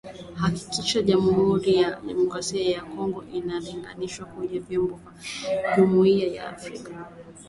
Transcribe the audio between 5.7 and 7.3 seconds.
Jumuiya ya Afrika Mashariki